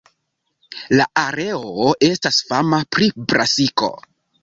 [1.01, 3.97] La areo estas fama pri brasiko.